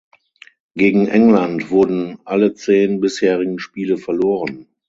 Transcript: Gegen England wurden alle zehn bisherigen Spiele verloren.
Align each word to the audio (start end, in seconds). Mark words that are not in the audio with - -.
Gegen 0.73 1.07
England 1.07 1.69
wurden 1.69 2.17
alle 2.25 2.55
zehn 2.55 3.01
bisherigen 3.01 3.59
Spiele 3.59 3.97
verloren. 3.99 4.67